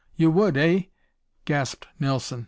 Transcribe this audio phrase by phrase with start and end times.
[0.15, 0.85] "You would eh?"
[1.45, 2.39] gasped Nelson.